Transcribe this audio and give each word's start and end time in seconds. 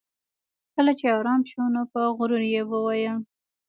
کله 0.75 0.91
چې 0.99 1.05
ارام 1.17 1.41
شو 1.49 1.63
نو 1.73 1.81
په 1.91 1.99
غرور 2.17 2.43
یې 2.53 2.61
وویل 2.71 3.17